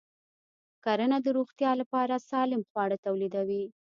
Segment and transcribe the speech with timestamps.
[0.83, 3.63] کرنه د روغتیا لپاره سالم خواړه تولیدوي.